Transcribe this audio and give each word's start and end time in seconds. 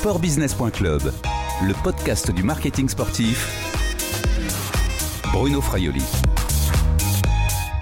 Sportbusiness.club, 0.00 1.12
le 1.62 1.82
podcast 1.82 2.30
du 2.30 2.42
marketing 2.42 2.88
sportif. 2.88 3.46
Bruno 5.30 5.60
Fraioli. 5.60 6.02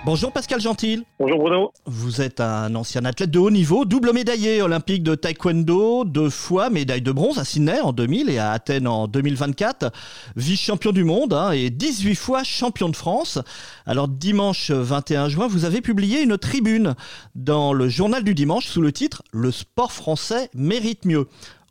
Bonjour 0.05 0.33
Pascal 0.33 0.61
Gentil. 0.61 1.05
Bonjour 1.21 1.39
Bruno. 1.39 1.73
Vous 1.87 2.21
êtes 2.21 2.41
un 2.41 2.75
ancien 2.75 3.05
athlète 3.05 3.31
de 3.31 3.39
haut 3.39 3.53
niveau, 3.53 3.85
double 3.85 4.13
médaillé 4.13 4.63
olympique 4.63 5.05
de 5.05 5.15
taekwondo, 5.15 6.05
deux 6.05 6.31
fois 6.31 6.71
médaille 6.71 7.03
de 7.03 7.13
bronze 7.13 7.39
à 7.39 7.45
Sydney 7.45 7.79
en 7.81 7.93
2000 7.93 8.31
et 8.31 8.39
à 8.39 8.51
Athènes 8.51 8.89
en 8.89 9.07
2024, 9.07 9.93
vice-champion 10.35 10.91
du 10.91 11.05
monde 11.05 11.35
hein, 11.35 11.53
et 11.53 11.71
18 11.71 12.17
fois 12.17 12.43
champion 12.43 12.89
de 12.89 12.97
France. 12.97 13.39
Alors 13.87 14.09
dimanche 14.09 14.73
21 14.73 15.29
juin, 15.29 15.47
vous 15.47 15.65
avez 15.65 15.83
publié 15.83 16.23
une 16.23 16.37
tribune 16.37 16.97
dans 17.37 17.73
le 17.73 17.89
journal 17.89 18.25
du 18.25 18.35
dimanche 18.35 18.67
sous 18.67 18.81
le 18.81 18.91
titre 18.91 19.23
Le 19.31 19.53
sport 19.53 19.93
français 19.93 20.51
mérite 20.55 21.05
mieux. 21.05 21.29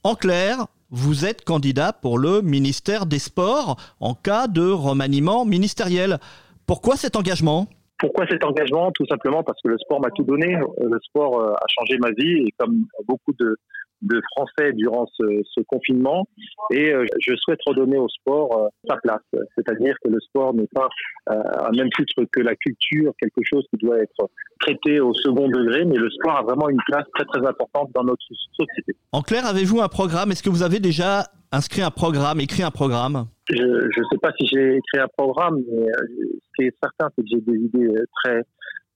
En 0.08 0.16
clair, 0.16 0.68
vous 0.90 1.26
êtes 1.26 1.44
candidat 1.44 1.92
pour 1.92 2.18
le 2.18 2.42
ministère 2.42 3.08
des 3.08 3.20
Sports 3.20 3.76
en 4.00 4.14
cas 4.14 4.48
de 4.48 4.66
remaniement 4.72 5.44
ministériel. 5.44 6.18
Pourquoi 6.66 6.96
cet 6.96 7.18
engagement? 7.18 7.68
Pourquoi 8.00 8.26
cet 8.26 8.46
engagement? 8.46 8.90
Tout 8.94 9.06
simplement 9.08 9.44
parce 9.44 9.62
que 9.62 9.68
le 9.68 9.78
sport 9.78 10.00
m'a 10.00 10.10
tout 10.12 10.24
donné. 10.24 10.56
Le 10.56 10.98
sport 11.02 11.42
euh, 11.42 11.52
a 11.52 11.66
changé 11.68 11.98
ma 11.98 12.12
vie 12.12 12.48
et 12.48 12.54
comme 12.58 12.86
beaucoup 13.06 13.34
de, 13.38 13.58
de 14.02 14.22
Français 14.36 14.74
durant 14.74 15.08
ce, 15.14 15.24
ce, 15.54 15.62
confinement 15.62 16.28
et 16.72 16.94
euh, 16.94 17.06
je 17.20 17.34
souhaite 17.36 17.60
redonner 17.66 17.98
au 17.98 18.08
sport 18.08 18.58
euh, 18.58 18.68
sa 18.88 18.98
place. 18.98 19.22
C'est-à-dire 19.56 19.96
que 20.04 20.10
le 20.10 20.20
sport 20.20 20.54
n'est 20.54 20.68
pas 20.74 20.88
à 21.26 21.72
même 21.72 21.90
titre 21.90 22.24
que 22.32 22.40
la 22.40 22.56
culture, 22.56 23.14
quelque 23.20 23.42
chose 23.44 23.66
qui 23.70 23.86
doit 23.86 24.00
être 24.00 24.30
traité 24.60 25.00
au 25.00 25.14
second 25.14 25.48
degré, 25.50 25.84
mais 25.86 25.98
le 25.98 26.10
sport 26.10 26.38
a 26.38 26.44
vraiment 26.44 26.70
une 26.70 26.82
place 26.86 27.06
très 27.14 27.26
très 27.26 27.46
importante 27.46 27.90
dans 27.94 28.04
notre 28.04 28.24
société. 28.56 28.96
En 29.12 29.22
clair, 29.22 29.46
avez-vous 29.46 29.82
un 29.82 29.88
programme? 29.88 30.32
Est-ce 30.32 30.44
que 30.44 30.50
vous 30.50 30.64
avez 30.64 30.80
déjà 30.80 31.26
inscrit 31.52 31.82
un 31.82 31.92
programme, 31.92 32.40
écrit 32.40 32.64
un 32.64 32.72
programme? 32.72 33.26
Je 33.50 33.64
ne 33.64 34.06
sais 34.12 34.18
pas 34.22 34.32
si 34.40 34.48
j'ai 34.48 34.78
écrit 34.78 35.00
un 35.00 35.08
programme, 35.18 35.62
mais 35.70 35.88
ce 35.88 36.50
qui 36.56 36.68
est 36.68 36.76
certain, 36.82 37.10
c'est 37.16 37.24
que 37.24 37.30
j'ai 37.30 37.42
des 37.42 37.58
idées 37.58 37.94
très 38.24 38.44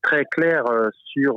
très 0.03 0.25
claires 0.25 0.65
sur 1.13 1.35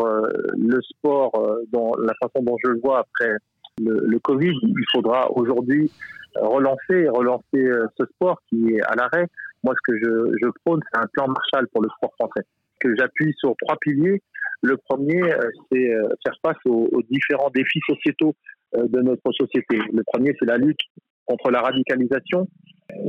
le 0.56 0.80
sport, 0.82 1.32
dans 1.70 1.92
la 1.98 2.14
façon 2.22 2.42
dont 2.42 2.56
je 2.64 2.70
le 2.70 2.80
vois 2.80 3.00
après 3.00 3.36
le, 3.80 4.18
Covid. 4.18 4.52
Il 4.62 4.84
faudra 4.92 5.30
aujourd'hui 5.32 5.90
relancer, 6.36 7.08
relancer 7.08 7.70
ce 7.98 8.04
sport 8.14 8.38
qui 8.48 8.74
est 8.74 8.82
à 8.82 8.94
l'arrêt. 8.94 9.26
Moi, 9.62 9.74
ce 9.74 9.92
que 9.92 9.98
je, 9.98 10.48
prône, 10.64 10.80
c'est 10.92 11.00
un 11.00 11.06
plan 11.12 11.26
Marshall 11.28 11.68
pour 11.68 11.82
le 11.82 11.88
sport 11.96 12.12
français, 12.18 12.46
que 12.80 12.94
j'appuie 12.96 13.32
sur 13.38 13.54
trois 13.62 13.76
piliers. 13.80 14.20
Le 14.62 14.76
premier, 14.76 15.22
c'est 15.70 15.88
faire 16.24 16.36
face 16.44 16.58
aux, 16.66 16.88
différents 17.10 17.50
défis 17.54 17.80
sociétaux 17.88 18.34
de 18.76 19.00
notre 19.00 19.32
société. 19.32 19.78
Le 19.92 20.02
premier, 20.06 20.34
c'est 20.38 20.46
la 20.46 20.58
lutte 20.58 20.80
contre 21.26 21.50
la 21.50 21.60
radicalisation. 21.60 22.46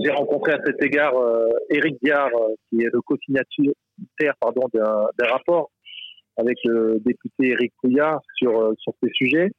J'ai 0.04 0.12
rencontré 0.12 0.54
à 0.54 0.60
cet 0.66 0.82
égard 0.84 1.16
euh, 1.16 1.50
Éric 1.70 1.98
Diard, 2.02 2.30
euh, 2.34 2.56
qui 2.70 2.82
est 2.84 2.90
le 2.92 3.02
co-signataire 3.02 3.74
d'un 4.74 5.28
rapport 5.28 5.72
avec 6.38 6.58
le 6.66 7.00
député 7.06 7.52
Éric 7.52 7.74
Couillard 7.82 8.20
sur, 8.36 8.60
euh, 8.60 8.74
sur 8.78 8.94
ces 9.02 9.10
sujets. 9.14 9.52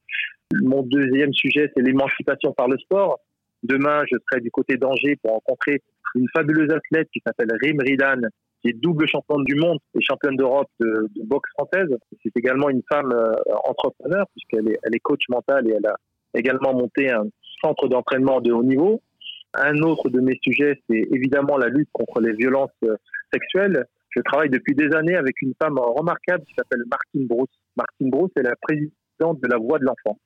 Mon 0.62 0.82
deuxième 0.82 1.32
sujet, 1.32 1.70
c'est 1.74 1.82
l'émancipation 1.82 2.52
par 2.52 2.68
le 2.68 2.78
sport. 2.78 3.20
Demain, 3.62 4.04
je 4.10 4.16
serai 4.28 4.40
du 4.40 4.50
côté 4.50 4.76
d'Angers 4.76 5.16
pour 5.16 5.32
rencontrer 5.32 5.82
une 6.14 6.26
fabuleuse 6.34 6.70
athlète 6.70 7.08
qui 7.12 7.20
s'appelle 7.26 7.48
Rim 7.62 7.78
Ridan, 7.80 8.20
qui 8.62 8.68
est 8.70 8.72
double 8.72 9.08
championne 9.08 9.42
du 9.44 9.56
monde 9.56 9.78
et 9.94 10.00
championne 10.00 10.36
d'Europe 10.36 10.68
de, 10.78 11.08
boxe 11.24 11.50
française. 11.58 11.88
C'est 12.22 12.36
également 12.36 12.68
une 12.70 12.82
femme 12.88 13.12
euh, 13.12 13.34
entrepreneur 13.64 14.26
puisqu'elle 14.32 14.72
est, 14.72 14.78
est 14.82 15.00
coach 15.00 15.22
mentale 15.28 15.68
et 15.68 15.74
elle 15.76 15.86
a 15.86 15.96
également 16.34 16.74
monté 16.74 17.10
un 17.10 17.24
centre 17.62 17.88
d'entraînement 17.88 18.40
de 18.40 18.52
haut 18.52 18.62
niveau. 18.62 19.02
Un 19.54 19.78
autre 19.82 20.10
de 20.10 20.20
mes 20.20 20.38
sujets, 20.42 20.80
c'est 20.88 21.08
évidemment 21.12 21.56
la 21.56 21.68
lutte 21.68 21.88
contre 21.92 22.20
les 22.20 22.32
violences 22.32 22.78
sexuelles. 23.32 23.86
Je 24.10 24.20
travaille 24.20 24.50
depuis 24.50 24.74
des 24.74 24.94
années 24.94 25.16
avec 25.16 25.40
une 25.42 25.54
femme 25.60 25.78
remarquable 25.78 26.44
qui 26.44 26.54
s'appelle 26.54 26.82
Martine 26.90 27.26
Brousse. 27.26 27.50
Martine 27.76 28.10
Brousse 28.10 28.30
est 28.36 28.42
la 28.42 28.54
présidente 28.60 29.40
de 29.40 29.48
la 29.48 29.56
Voix 29.56 29.78
de 29.78 29.84
l'enfant. 29.84 30.18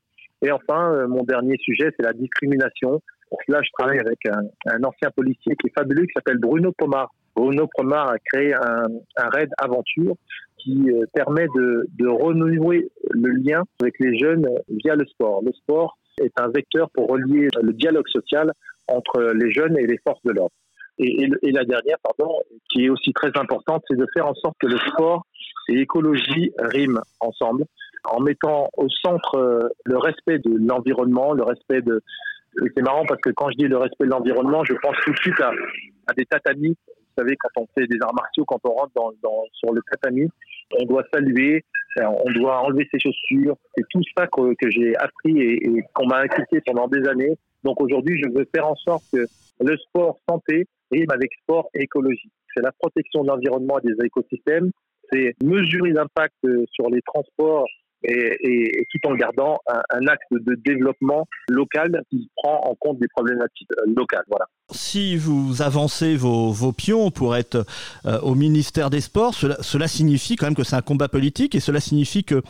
Et 0.43 0.51
enfin, 0.51 1.07
mon 1.07 1.23
dernier 1.23 1.57
sujet, 1.59 1.91
c'est 1.97 2.05
la 2.05 2.13
discrimination. 2.13 3.03
Pour 3.29 3.39
cela, 3.47 3.61
je 3.63 3.71
travaille 3.79 3.99
avec 3.99 4.19
un, 4.27 4.83
ancien 4.85 5.11
policier 5.11 5.55
qui 5.57 5.69
est 5.69 5.79
fabuleux, 5.79 6.07
qui 6.07 6.13
s'appelle 6.15 6.39
Bruno 6.39 6.73
Pomar. 6.73 7.11
Bruno 7.37 7.69
Pomar 7.77 8.11
a 8.11 8.19
créé 8.19 8.55
un, 8.55 8.87
un 9.17 9.29
raid 9.29 9.51
aventure 9.59 10.17
qui 10.63 10.91
permet 11.15 11.47
de, 11.55 12.07
renouer 12.07 12.91
le 13.11 13.31
lien 13.31 13.63
avec 13.81 13.95
les 14.01 14.19
jeunes 14.19 14.47
via 14.69 14.95
le 14.95 15.07
sport. 15.07 15.43
Le 15.45 15.53
sport 15.53 15.99
est 16.21 16.33
un 16.39 16.49
vecteur 16.49 16.91
pour 16.91 17.09
relier 17.09 17.49
le 17.63 17.73
dialogue 17.73 18.09
social 18.09 18.53
entre 18.89 19.33
les 19.35 19.51
jeunes 19.51 19.79
et 19.79 19.87
les 19.87 19.99
forces 19.99 20.23
de 20.25 20.33
l'ordre. 20.33 20.55
Et, 20.99 21.31
et, 21.43 21.53
la 21.53 21.65
dernière, 21.65 21.97
pardon, 22.03 22.35
qui 22.71 22.85
est 22.85 22.91
aussi 22.91 23.13
très 23.15 23.31
importante, 23.35 23.83
c'est 23.89 23.97
de 23.97 24.07
faire 24.13 24.27
en 24.27 24.35
sorte 24.35 24.57
que 24.61 24.67
le 24.67 24.77
sport 24.77 25.25
et 25.69 25.77
l'écologie 25.77 26.53
riment 26.59 27.01
ensemble, 27.21 27.65
en 28.05 28.21
mettant 28.21 28.69
au 28.77 28.89
centre 28.89 29.71
le 29.85 29.99
respect 29.99 30.39
de 30.39 30.57
l'environnement, 30.67 31.33
le 31.33 31.43
respect 31.43 31.83
de... 31.83 32.03
C'est 32.77 32.83
marrant 32.83 33.05
parce 33.07 33.21
que 33.21 33.31
quand 33.31 33.51
je 33.51 33.57
dis 33.57 33.69
le 33.69 33.77
respect 33.77 34.07
de 34.07 34.11
l'environnement, 34.11 34.65
je 34.65 34.75
pense 34.75 34.97
tout 35.05 35.13
de 35.13 35.19
suite 35.19 35.41
à, 35.41 35.53
des 36.17 36.27
tatamis. 36.27 36.77
Vous 36.89 37.23
savez, 37.25 37.37
quand 37.37 37.63
on 37.63 37.67
fait 37.79 37.87
des 37.87 37.99
arts 38.03 38.15
martiaux, 38.15 38.45
quand 38.45 38.61
on 38.65 38.73
rentre 38.73 38.93
dans, 38.95 39.13
dans, 39.23 39.45
sur 39.53 39.73
le 39.73 39.81
tatami, 39.91 40.29
on 40.79 40.85
doit 40.85 41.05
saluer, 41.13 41.65
on 41.97 42.31
doit 42.33 42.61
enlever 42.61 42.89
ses 42.93 42.99
chaussures. 42.99 43.57
C'est 43.77 43.85
tout 43.91 44.03
ça 44.17 44.27
que, 44.27 44.71
j'ai 44.71 44.97
appris 44.97 45.41
et, 45.41 45.85
qu'on 45.95 46.07
m'a 46.07 46.19
inculqué 46.19 46.61
pendant 46.65 46.89
des 46.89 47.07
années. 47.09 47.37
Donc 47.65 47.81
aujourd'hui, 47.81 48.21
je 48.23 48.29
veux 48.31 48.47
faire 48.55 48.67
en 48.67 48.77
sorte 48.77 49.05
que 49.13 49.27
le 49.61 49.77
sport 49.77 50.19
santé 50.29 50.67
rime 50.91 51.11
avec 51.11 51.31
sport 51.43 51.69
et 51.75 51.83
écologie. 51.83 52.31
C'est 52.55 52.63
la 52.63 52.73
protection 52.73 53.23
de 53.23 53.29
l'environnement 53.29 53.79
et 53.79 53.87
des 53.87 54.05
écosystèmes, 54.05 54.71
c'est 55.13 55.35
mesurer 55.43 55.91
l'impact 55.91 56.35
sur 56.73 56.89
les 56.91 57.03
transports 57.03 57.67
et, 58.03 58.13
et, 58.13 58.81
et, 58.81 58.87
tout 58.91 59.09
en 59.09 59.15
gardant 59.15 59.59
un, 59.69 59.81
un, 59.91 60.07
axe 60.07 60.27
de 60.31 60.55
développement 60.65 61.27
local 61.49 62.03
qui 62.11 62.31
prend 62.37 62.61
en 62.65 62.75
compte 62.75 62.99
des 62.99 63.09
problématiques 63.09 63.69
locales. 63.95 64.25
Voilà. 64.29 64.47
Si 64.71 65.17
vous 65.17 65.63
avancez 65.63 66.17
vos, 66.17 66.51
vos 66.51 66.73
pions 66.73 67.11
pour 67.11 67.37
être 67.37 67.67
euh, 68.07 68.19
au 68.21 68.35
ministère 68.35 68.89
des 68.91 69.01
Sports, 69.01 69.35
cela, 69.35 69.57
cela, 69.61 69.89
signifie 69.89 70.37
quand 70.37 70.47
même 70.47 70.55
que 70.55 70.65
c'est 70.65 70.77
un 70.77 70.83
combat 70.83 71.09
politique 71.09 71.55
et 71.55 71.61
cela 71.61 71.81
signifie 71.81 72.25
que 72.25 72.43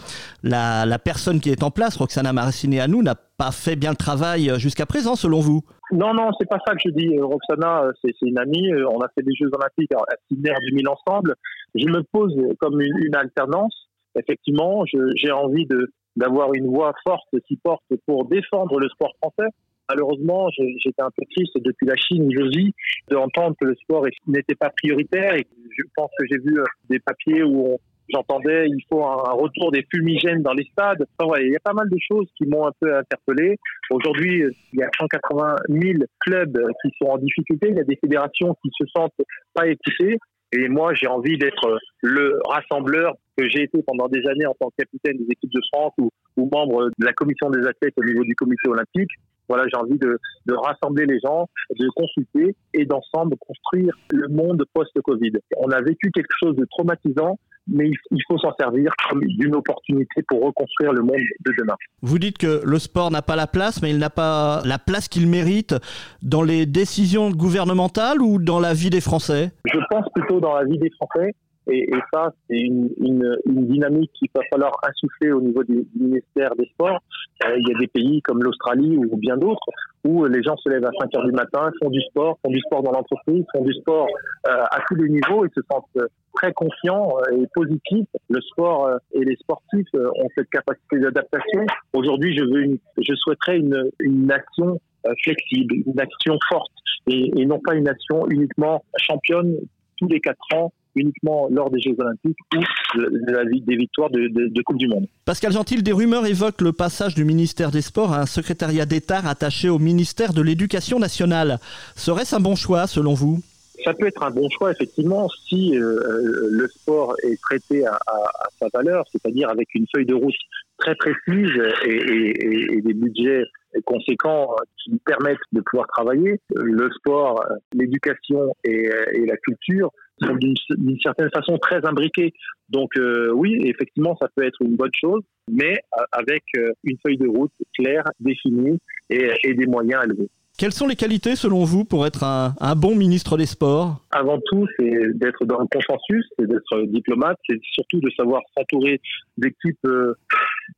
la, 0.43 0.87
la 0.87 0.99
personne 0.99 1.41
qui 1.41 1.51
est 1.51 1.63
en 1.63 1.71
place, 1.71 1.97
Roxana 1.97 2.33
Maracineanu, 2.33 3.03
n'a 3.03 3.15
pas 3.15 3.51
fait 3.51 3.77
bien 3.77 3.91
le 3.91 3.97
travail 3.97 4.53
jusqu'à 4.59 4.87
présent, 4.87 5.17
selon 5.17 5.41
vous? 5.41 5.63
Non, 5.93 6.15
non, 6.15 6.31
c'est 6.39 6.49
pas 6.49 6.59
ça 6.65 6.75
que 6.75 6.81
je 6.85 6.91
dis. 6.91 7.19
Roxana, 7.19 7.85
c'est 8.05 8.15
une 8.23 8.39
amie. 8.39 8.71
On 8.93 9.01
a 9.01 9.09
fait 9.15 9.23
des 9.23 9.35
Jeux 9.35 9.51
Olympiques 9.53 9.93
à 9.93 10.15
Sydney 10.29 10.51
en 10.51 10.61
2000 10.71 10.89
ensemble. 10.89 11.35
Je 11.75 11.87
me 11.87 12.03
pose 12.13 12.35
comme 12.61 12.81
une, 12.81 12.99
une 12.99 13.17
alternance 13.17 13.90
effectivement, 14.17 14.85
j'ai 14.87 15.33
envie 15.33 15.67
de 15.67 15.93
d'avoir 16.17 16.53
une 16.55 16.67
voix 16.67 16.93
forte 17.07 17.29
qui 17.47 17.57
porte 17.57 17.85
pour 18.07 18.27
défendre 18.27 18.81
le 18.81 18.89
sport 18.89 19.13
français. 19.23 19.49
Malheureusement, 19.89 20.49
j'étais 20.57 21.03
un 21.03 21.11
peu 21.17 21.23
triste 21.35 21.57
depuis 21.57 21.87
la 21.87 21.97
Chine 21.97 22.25
où 22.25 22.31
je 22.31 22.45
vis 22.49 22.75
d'entendre 23.11 23.57
que 23.61 23.67
le 23.67 23.75
sport 23.77 24.05
n'était 24.27 24.55
pas 24.55 24.71
prioritaire 24.71 25.35
et 25.35 25.47
je 25.71 25.83
pense 25.97 26.11
que 26.19 26.27
j'ai 26.31 26.39
vu 26.39 26.59
des 26.89 26.99
papiers 27.01 27.43
où 27.43 27.79
j'entendais 28.13 28.69
il 28.69 28.83
faut 28.89 29.05
un, 29.05 29.33
retour 29.33 29.71
des 29.73 29.85
fumigènes 29.93 30.43
dans 30.43 30.53
les 30.53 30.65
stades. 30.73 31.05
Enfin, 31.19 31.31
ouais, 31.31 31.47
il 31.47 31.53
y 31.53 31.57
a 31.57 31.61
pas 31.61 31.73
mal 31.73 31.89
de 31.89 31.99
choses 32.01 32.29
qui 32.37 32.47
m'ont 32.47 32.67
un 32.67 32.73
peu 32.81 32.97
interpellé. 32.97 33.57
Aujourd'hui, 33.91 34.45
il 34.73 34.79
y 34.79 34.83
a 34.83 34.91
180 34.99 35.57
000 35.69 36.05
clubs 36.21 36.59
qui 36.83 36.91
sont 37.01 37.11
en 37.11 37.19
difficulté. 37.19 37.69
Il 37.71 37.77
y 37.77 37.81
a 37.81 37.85
des 37.85 37.97
fédérations 37.97 38.55
qui 38.63 38.71
se 38.79 38.87
sentent 38.95 39.21
pas 39.55 39.67
écoutées. 39.67 40.19
Et 40.53 40.69
moi, 40.69 40.95
j'ai 40.95 41.07
envie 41.07 41.39
d'être 41.39 41.79
le 42.03 42.41
rassembleur 42.45 43.15
que 43.37 43.49
j'ai 43.49 43.63
été 43.63 43.83
pendant 43.83 44.09
des 44.09 44.27
années 44.27 44.47
en 44.47 44.55
tant 44.59 44.71
que 44.71 44.77
capitaine 44.79 45.17
des 45.17 45.27
équipes 45.31 45.53
de 45.53 45.61
France 45.73 45.93
ou, 45.99 46.11
ou, 46.37 46.49
membre 46.53 46.91
de 46.99 47.07
la 47.07 47.13
commission 47.13 47.51
des 47.51 47.67
athlètes 47.67 47.95
au 47.97 48.05
niveau 48.05 48.25
du 48.25 48.35
comité 48.35 48.69
olympique. 48.69 49.11
Voilà, 49.49 49.65
j'ai 49.69 49.77
envie 49.77 49.99
de, 49.99 50.19
de, 50.47 50.55
rassembler 50.55 51.07
les 51.07 51.19
gens, 51.21 51.49
de 51.77 51.89
consulter 51.95 52.55
et 52.75 52.85
d'ensemble 52.85 53.37
construire 53.37 53.95
le 54.13 54.29
monde 54.29 54.65
post-Covid. 54.73 55.33
On 55.57 55.71
a 55.71 55.81
vécu 55.83 56.11
quelque 56.13 56.35
chose 56.41 56.57
de 56.57 56.67
traumatisant 56.71 57.39
mais 57.69 57.91
il 58.11 58.23
faut 58.27 58.39
s'en 58.39 58.53
servir 58.59 58.91
comme 59.09 59.21
d'une 59.21 59.55
opportunité 59.55 60.23
pour 60.29 60.45
reconstruire 60.45 60.93
le 60.93 61.03
monde 61.03 61.21
de 61.45 61.53
demain. 61.59 61.77
Vous 62.03 62.19
dites 62.19 62.39
que 62.39 62.63
le 62.65 62.79
sport 62.79 63.11
n'a 63.11 63.23
pas 63.23 63.37
la 63.37 63.47
place, 63.47 63.83
mais 63.83 63.91
il 63.91 63.99
n'a 63.99 64.11
pas 64.11 64.63
la 64.65 64.79
place 64.79 65.09
qu'il 65.09 65.27
mérite 65.29 65.75
dans 66.23 66.43
les 66.43 66.67
décisions 66.67 67.31
gouvernementales 67.31 68.21
ou 68.21 68.39
dans 68.39 68.61
la 68.61 68.75
vie 68.75 68.91
des 68.91 69.01
Français? 69.01 69.53
Je 69.73 69.79
pense 69.91 70.07
plutôt 70.15 70.41
dans 70.41 70.55
la 70.55 70.65
vie 70.65 70.79
des 70.79 70.91
Français. 70.91 71.35
Et, 71.69 71.89
et 71.91 72.01
ça, 72.13 72.33
c'est 72.49 72.59
une, 72.59 72.89
une, 72.99 73.37
une, 73.47 73.67
dynamique 73.67 74.11
qu'il 74.15 74.29
va 74.35 74.41
falloir 74.51 74.73
insuffler 74.83 75.31
au 75.31 75.41
niveau 75.41 75.63
du, 75.63 75.87
ministère 75.95 76.51
des 76.57 76.65
Sports. 76.67 77.01
Euh, 77.45 77.57
il 77.59 77.69
y 77.69 77.75
a 77.75 77.79
des 77.79 77.87
pays 77.87 78.23
comme 78.23 78.43
l'Australie 78.43 78.97
ou 78.97 79.17
bien 79.17 79.37
d'autres 79.37 79.67
où 80.05 80.25
les 80.25 80.43
gens 80.43 80.57
se 80.57 80.69
lèvent 80.69 80.87
à 80.87 80.91
5 80.99 81.15
heures 81.15 81.27
du 81.27 81.33
matin, 81.33 81.71
font 81.81 81.91
du 81.91 82.01
sport, 82.01 82.39
font 82.43 82.51
du 82.51 82.61
sport 82.61 82.83
dans 82.83 82.93
l'entreprise, 82.93 83.45
font 83.53 83.63
du 83.63 83.75
sport 83.75 84.07
euh, 84.49 84.65
à 84.71 84.81
tous 84.89 84.95
les 84.97 85.11
niveaux 85.11 85.45
et 85.45 85.49
se 85.55 85.61
sentent 85.71 86.09
très 86.35 86.53
confiants 86.53 87.13
et 87.33 87.45
positifs. 87.55 88.09
Le 88.29 88.41
sport 88.41 88.91
et 89.13 89.25
les 89.25 89.37
sportifs 89.37 89.89
ont 89.95 90.29
cette 90.35 90.51
capacité 90.51 90.99
d'adaptation. 90.99 91.67
Aujourd'hui, 91.93 92.37
je 92.37 92.45
veux 92.45 92.79
je 92.99 93.15
souhaiterais 93.15 93.59
une, 93.59 93.91
une 94.01 94.27
nation 94.27 94.81
flexible, 95.23 95.75
une 95.87 95.95
nation 95.95 96.39
forte 96.49 96.71
et, 97.07 97.47
non 97.47 97.59
pas 97.65 97.75
une 97.75 97.85
nation 97.85 98.29
uniquement 98.29 98.85
championne 98.97 99.57
tous 99.97 100.09
les 100.09 100.21
quatre 100.21 100.39
ans 100.55 100.73
uniquement 100.97 101.47
lors 101.51 101.71
des 101.71 101.81
Jeux 101.81 101.95
Olympiques 101.99 102.37
ou 102.57 102.61
de 102.99 103.65
des 103.65 103.77
victoires 103.77 104.11
de, 104.11 104.27
de, 104.29 104.63
Coupe 104.63 104.79
du 104.79 104.89
Monde. 104.89 105.07
Pascal 105.25 105.53
Gentil, 105.53 105.83
des 105.85 105.93
rumeurs 105.93 106.27
évoquent 106.27 106.63
le 106.63 106.73
passage 106.73 107.15
du 107.15 107.25
ministère 107.25 107.71
des 107.71 107.81
Sports 107.81 108.13
à 108.13 108.23
un 108.23 108.27
secrétariat 108.27 108.87
d'État 108.87 109.21
attaché 109.25 109.69
au 109.69 109.79
ministère 109.79 110.33
de 110.33 110.43
l'Éducation 110.43 110.99
nationale. 110.99 111.61
Serait-ce 111.95 112.35
un 112.35 112.41
bon 112.41 112.57
choix 112.57 112.89
selon 112.89 113.15
vous? 113.15 113.41
Ça 113.85 113.95
peut 113.95 114.07
être 114.07 114.23
un 114.23 114.31
bon 114.31 114.49
choix, 114.51 114.71
effectivement, 114.71 115.29
si 115.49 115.77
euh, 115.77 116.49
le 116.51 116.69
sport 116.69 117.15
est 117.23 117.41
traité 117.41 117.87
à, 117.87 117.99
à, 118.07 118.49
sa 118.59 118.67
valeur, 118.73 119.05
c'est-à-dire 119.11 119.49
avec 119.49 119.75
une 119.75 119.87
feuille 119.95 120.07
de 120.07 120.15
route 120.15 120.35
très 120.79 120.95
précise 120.95 121.51
et, 121.85 121.91
et, 121.91 122.73
et 122.75 122.83
des 122.83 122.95
budgets 122.95 123.45
conséquents 123.85 124.57
qui 124.83 124.99
permettent 125.05 125.39
de 125.53 125.61
pouvoir 125.61 125.87
travailler. 125.89 126.41
Le 126.55 126.91
sport, 126.91 127.45
l'éducation 127.73 128.53
et, 128.65 128.91
et 129.13 129.27
la 129.27 129.37
culture 129.37 129.91
sont 130.23 130.35
d'une 130.35 131.01
certaine 131.01 131.31
façon 131.31 131.59
très 131.59 131.85
imbriqués. 131.87 132.33
Donc 132.69 132.91
euh, 132.97 133.31
oui, 133.33 133.59
effectivement, 133.65 134.17
ça 134.21 134.29
peut 134.35 134.45
être 134.45 134.61
une 134.63 134.77
bonne 134.77 134.91
chose, 134.99 135.23
mais 135.51 135.73
euh, 135.99 136.05
avec 136.13 136.45
euh, 136.57 136.73
une 136.85 136.97
feuille 137.05 137.19
de 137.19 137.29
route 137.29 137.53
claire, 137.75 138.05
définie 138.21 138.79
et, 139.09 139.31
et 139.43 139.55
des 139.55 139.67
moyens 139.67 140.05
élevés. 140.05 140.31
Quelles 140.61 140.73
sont 140.73 140.87
les 140.87 140.95
qualités 140.95 141.37
selon 141.37 141.65
vous 141.65 141.87
pour 141.87 142.05
être 142.05 142.23
un, 142.23 142.55
un 142.61 142.75
bon 142.75 142.95
ministre 142.95 143.39
des 143.39 143.47
Sports? 143.47 144.05
Avant 144.11 144.39
tout, 144.45 144.67
c'est 144.77 144.93
d'être 145.15 145.47
dans 145.47 145.59
le 145.59 145.67
consensus, 145.73 146.27
c'est 146.39 146.47
d'être 146.47 146.83
diplomate, 146.83 147.39
c'est 147.49 147.59
surtout 147.73 147.99
de 147.99 148.11
savoir 148.15 148.43
s'entourer 148.55 149.01
d'équipes 149.39 149.89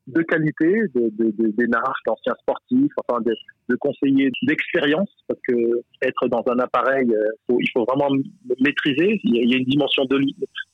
de 0.07 0.23
qualité, 0.23 0.85
d'énarques, 0.95 1.97
de, 2.07 2.11
d'anciens 2.11 2.35
sportifs, 2.43 2.93
enfin 2.97 3.23
de, 3.23 3.35
de 3.71 3.75
conseillers 3.75 4.31
d'expérience, 4.43 5.11
parce 5.27 5.41
que 5.49 5.55
être 6.01 6.29
dans 6.29 6.45
un 6.47 6.61
appareil, 6.61 7.13
il 7.49 7.71
faut 7.73 7.85
vraiment 7.85 8.09
maîtriser. 8.61 9.19
Il 9.25 9.51
y 9.51 9.55
a 9.55 9.59
une 9.59 9.65
dimension 9.65 10.05
de, 10.05 10.21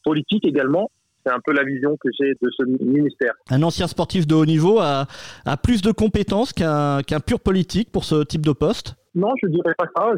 politique 0.05 0.47
également. 0.47 0.91
C'est 1.25 1.33
un 1.33 1.41
peu 1.45 1.53
la 1.53 1.65
vision 1.65 1.97
que 1.99 2.09
j'ai 2.19 2.33
de 2.43 2.51
ce 2.57 2.63
ministère. 2.85 3.33
Un 3.51 3.63
ancien 3.63 3.87
sportif 3.87 4.27
de 4.27 4.35
haut 4.35 4.47
niveau 4.47 4.81
a, 4.81 5.07
a 5.47 5.57
plus 5.57 5.81
de 5.81 5.93
compétences 5.93 6.53
qu'un 6.53 7.03
pur 7.27 7.41
politique 7.41 7.91
pour 7.91 8.05
ce 8.05 8.23
type 8.23 8.45
de 8.45 8.53
poste? 8.53 8.98
Non, 9.15 9.33
je 9.43 9.49
dirais 9.49 9.75
pas 9.77 9.87
ça. 9.97 10.13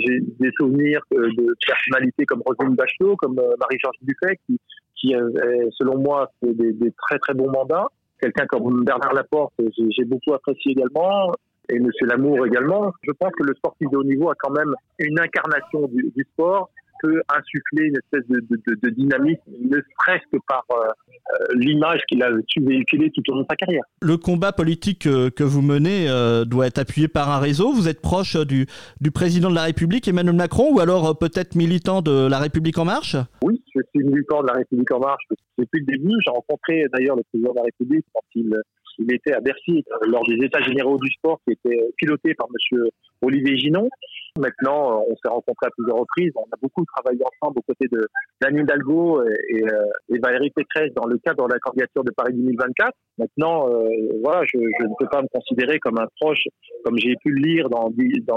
J'ai 0.00 0.20
des 0.40 0.50
souvenirs 0.58 1.00
de 1.10 1.54
personnalités 1.66 2.24
comme 2.26 2.42
Roselyne 2.44 2.74
Bachelot, 2.74 3.16
comme 3.16 3.38
euh, 3.38 3.54
Marie-Georges 3.60 3.96
Buffet, 4.02 4.38
qui, 4.46 4.58
qui 4.96 5.14
selon 5.78 5.98
moi, 5.98 6.30
fait 6.40 6.54
des, 6.54 6.72
des, 6.72 6.92
très 6.92 7.18
très 7.18 7.34
bons 7.34 7.50
mandats. 7.50 7.88
Quelqu'un 8.20 8.46
comme 8.46 8.84
Bernard 8.84 9.12
Laporte, 9.12 9.52
j'ai 9.76 10.04
beaucoup 10.04 10.32
apprécié 10.32 10.72
également 10.72 11.32
et 11.68 11.78
Monsieur 11.78 12.06
Lamour 12.06 12.46
également. 12.46 12.92
Je 13.02 13.12
pense 13.12 13.32
que 13.38 13.44
le 13.44 13.54
sportif 13.54 13.90
de 13.90 13.96
haut 13.96 14.04
niveau 14.04 14.30
a 14.30 14.34
quand 14.38 14.52
même 14.52 14.74
une 14.98 15.18
incarnation 15.18 15.88
du, 15.88 16.12
du 16.14 16.26
sport 16.32 16.70
peut 17.04 17.20
insuffler 17.28 17.88
une 17.88 17.96
espèce 17.96 18.26
de, 18.28 18.40
de, 18.40 18.80
de 18.82 18.90
dynamisme, 18.90 19.42
ne 19.60 19.76
serait-ce 19.76 20.24
que 20.32 20.38
par 20.48 20.64
euh, 20.70 20.86
euh, 20.86 21.54
l'image 21.54 22.00
qu'il 22.08 22.22
a 22.22 22.30
su 22.48 22.60
véhiculer 22.60 23.10
tout 23.10 23.22
au 23.28 23.34
long 23.34 23.42
de 23.42 23.46
sa 23.50 23.56
carrière. 23.56 23.82
Le 24.00 24.16
combat 24.16 24.52
politique 24.52 25.02
que, 25.02 25.28
que 25.28 25.44
vous 25.44 25.60
menez 25.60 26.08
euh, 26.08 26.44
doit 26.44 26.66
être 26.66 26.78
appuyé 26.78 27.08
par 27.08 27.30
un 27.30 27.40
réseau. 27.40 27.72
Vous 27.72 27.88
êtes 27.88 28.00
proche 28.00 28.36
du, 28.36 28.66
du 29.00 29.10
président 29.10 29.50
de 29.50 29.54
la 29.54 29.64
République, 29.64 30.08
Emmanuel 30.08 30.36
Macron, 30.36 30.72
ou 30.74 30.80
alors 30.80 31.18
peut-être 31.18 31.54
militant 31.56 32.00
de 32.00 32.26
la 32.26 32.38
République 32.38 32.78
en 32.78 32.86
marche? 32.86 33.16
Oui, 33.42 33.62
je 33.74 33.80
suis 33.94 34.04
militant 34.04 34.42
de 34.42 34.46
la 34.46 34.54
République 34.54 34.90
en 34.92 35.00
marche 35.00 35.24
depuis 35.58 35.80
le 35.80 35.86
début. 35.86 36.14
J'ai 36.24 36.30
rencontré 36.30 36.86
d'ailleurs 36.92 37.16
le 37.16 37.22
président 37.24 37.52
de 37.52 37.58
la 37.58 37.64
République 37.64 38.06
quand 38.14 38.24
il 38.34 38.54
il 38.98 39.12
était 39.12 39.32
à 39.32 39.40
Bercy 39.40 39.84
lors 40.06 40.24
des 40.26 40.44
États 40.44 40.62
généraux 40.62 40.98
du 40.98 41.10
sport 41.10 41.40
qui 41.44 41.54
étaient 41.54 41.80
pilotés 41.96 42.34
par 42.34 42.46
Monsieur 42.52 42.90
Olivier 43.22 43.56
Ginon. 43.56 43.88
Maintenant, 44.36 44.90
euh, 44.90 45.04
on 45.08 45.14
s'est 45.14 45.28
rencontrés 45.28 45.66
à 45.66 45.70
plusieurs 45.70 45.96
reprises. 45.96 46.32
On 46.34 46.42
a 46.52 46.56
beaucoup 46.60 46.84
travaillé 46.96 47.20
ensemble 47.22 47.60
aux 47.60 47.62
côtés 47.62 47.86
de 47.92 48.04
d'Anne 48.40 48.58
Hidalgo 48.58 49.20
euh, 49.20 49.28
et 50.08 50.18
Valérie 50.18 50.50
Pécresse 50.50 50.92
dans 50.94 51.06
le 51.06 51.18
cadre 51.18 51.46
de 51.46 51.52
la 51.52 51.60
candidature 51.60 52.02
de 52.02 52.10
Paris 52.10 52.32
2024. 52.34 52.92
Maintenant, 53.18 53.68
euh, 53.68 53.88
voilà, 54.24 54.44
je, 54.52 54.58
ne 54.58 54.98
peux 54.98 55.06
pas 55.06 55.22
me 55.22 55.28
considérer 55.28 55.78
comme 55.78 55.98
un 56.00 56.08
proche, 56.20 56.42
comme 56.84 56.98
j'ai 56.98 57.14
pu 57.22 57.30
le 57.30 57.42
lire 57.42 57.68
dans, 57.70 57.90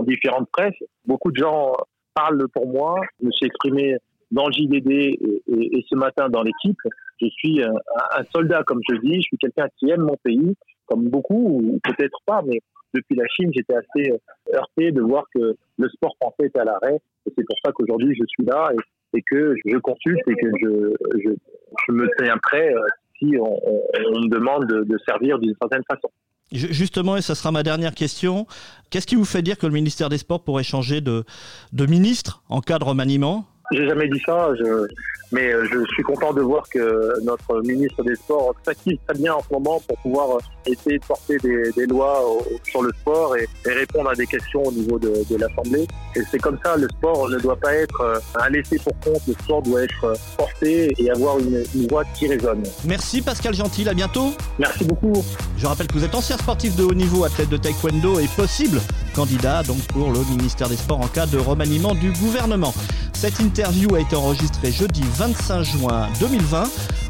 différentes 0.03 0.49
presses. 0.51 0.77
Beaucoup 1.05 1.31
de 1.31 1.37
gens 1.37 1.73
parlent 2.13 2.47
pour 2.53 2.67
moi. 2.67 3.01
Je 3.19 3.25
me 3.25 3.31
suis 3.31 3.47
exprimé 3.47 3.97
dans 4.29 4.51
JDD 4.51 4.91
et, 4.91 5.85
ce 5.89 5.95
matin 5.95 6.29
dans 6.29 6.43
l'équipe. 6.43 6.77
Je 7.19 7.27
suis 7.27 7.63
un, 7.63 7.73
un, 8.11 8.23
soldat, 8.35 8.61
comme 8.67 8.81
je 8.87 8.97
dis. 8.97 9.15
Je 9.15 9.21
suis 9.21 9.37
quelqu'un 9.37 9.67
qui 9.79 9.89
aime 9.89 10.01
mon 10.01 10.17
pays, 10.23 10.55
comme 10.85 11.09
beaucoup, 11.09 11.59
ou 11.59 11.79
peut-être 11.83 12.19
pas, 12.27 12.43
mais 12.45 12.59
depuis 12.97 13.15
la 13.15 13.27
Chine, 13.27 13.51
j'étais 13.53 13.75
assez 13.75 14.11
euh, 14.11 14.55
heurté 14.55 14.91
de 14.91 15.01
voir 15.01 15.25
que 15.33 15.55
le 15.77 15.89
sport 15.89 16.15
français 16.21 16.47
était 16.47 16.59
à 16.59 16.65
l'arrêt. 16.65 16.99
C'est 17.25 17.45
pour 17.45 17.57
ça 17.63 17.71
qu'aujourd'hui, 17.71 18.15
je 18.15 18.23
suis 18.27 18.45
là 18.45 18.69
et, 19.13 19.21
que 19.21 19.55
je 19.65 19.77
consulte 19.77 20.21
et 20.27 20.35
que 20.35 20.47
je, 20.59 21.91
me 21.91 22.07
tiens 22.19 22.37
prêt 22.41 22.73
euh, 22.73 22.81
si 23.17 23.35
on, 23.39 24.21
me 24.21 24.29
demande 24.29 24.65
de, 24.67 24.83
de 24.83 24.97
servir 25.07 25.39
d'une 25.39 25.55
certaine 25.59 25.83
façon. 25.89 26.09
Justement, 26.51 27.17
et 27.17 27.21
ça 27.21 27.35
sera 27.35 27.51
ma 27.51 27.61
dernière 27.61 27.93
question, 27.93 28.47
qu'est-ce 28.89 29.05
qui 29.05 29.15
vous 29.15 29.25
fait 29.25 29.41
dire 29.41 29.57
que 29.57 29.65
le 29.65 29.73
ministère 29.73 30.07
des 30.07 30.17
Sports 30.17 30.43
pourrait 30.43 30.63
changer 30.63 31.01
de, 31.01 31.25
de 31.73 31.85
ministre 31.85 32.41
en 32.47 32.61
cas 32.61 32.79
de 32.79 32.85
remaniement? 32.85 33.45
J'ai 33.71 33.87
jamais 33.87 34.07
dit 34.07 34.21
ça, 34.25 34.49
je, 34.57 34.87
mais 35.31 35.51
euh, 35.51 35.65
je 35.71 35.83
suis 35.93 36.03
content 36.03 36.33
de 36.33 36.41
voir 36.41 36.63
que 36.69 37.23
notre 37.23 37.61
ministre 37.61 38.03
des 38.03 38.15
Sports 38.15 38.53
s'active 38.63 38.97
très 39.07 39.17
bien 39.17 39.33
en 39.33 39.41
ce 39.41 39.53
moment 39.53 39.81
pour 39.87 39.97
pouvoir 39.97 40.37
euh, 40.37 40.39
essayer 40.71 40.99
de 40.99 41.05
porter 41.05 41.37
des, 41.37 41.71
des 41.75 41.85
lois 41.85 42.23
sur 42.63 42.81
le 42.81 42.91
sport 43.01 43.35
et, 43.35 43.47
et, 43.65 43.73
répondre 43.73 44.09
à 44.09 44.15
des 44.15 44.25
questions 44.25 44.63
au 44.63 44.71
niveau 44.71 44.97
de, 44.97 45.13
de 45.29 45.37
l'Assemblée. 45.37 45.85
Et 46.15 46.21
c'est 46.31 46.39
comme 46.39 46.57
ça, 46.63 46.77
le 46.77 46.87
sport 46.89 47.29
ne 47.29 47.39
doit 47.39 47.57
pas 47.57 47.73
être 47.73 48.01
euh, 48.01 48.19
un 48.39 48.49
laissé 48.49 48.77
pour 48.77 48.97
compte, 48.99 49.21
le 49.27 49.33
sport 49.33 49.61
doit 49.61 49.83
être 49.83 50.13
porté 50.37 50.93
et 50.97 51.11
avoir 51.11 51.39
une, 51.39 51.63
une 51.75 51.87
voix 51.87 52.03
qui 52.17 52.27
résonne. 52.27 52.63
Merci 52.85 53.21
Pascal 53.21 53.53
Gentil, 53.53 53.87
à 53.89 53.93
bientôt. 53.93 54.31
Merci 54.59 54.85
beaucoup. 54.85 55.23
Je 55.57 55.65
rappelle 55.65 55.87
que 55.87 55.93
vous 55.93 56.05
êtes 56.05 56.15
ancien 56.15 56.37
sportif 56.37 56.75
de 56.75 56.83
haut 56.83 56.93
niveau, 56.93 57.25
athlète 57.25 57.49
de 57.49 57.57
taekwondo 57.57 58.19
et 58.19 58.27
possible 58.35 58.79
candidat 59.17 59.63
donc 59.63 59.79
pour 59.87 60.11
le 60.11 60.19
ministère 60.29 60.69
des 60.69 60.77
Sports 60.77 61.01
en 61.01 61.07
cas 61.07 61.25
de 61.25 61.39
remaniement 61.39 61.95
du 61.95 62.11
gouvernement. 62.11 62.71
Cette 63.13 63.39
interview 63.39 63.95
a 63.95 63.99
été 63.99 64.15
enregistrée 64.15 64.71
jeudi 64.71 65.01
25 65.15 65.63
juin 65.63 66.07
2020. 66.19 66.63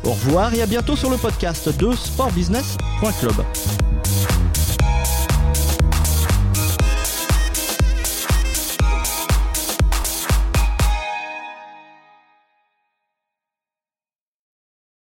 Au 0.05 0.11
revoir 0.11 0.53
et 0.53 0.61
à 0.61 0.67
bientôt 0.67 0.95
sur 0.95 1.09
le 1.09 1.17
podcast 1.17 1.67
de 1.77 1.91
sportbusiness.club. 1.91 3.43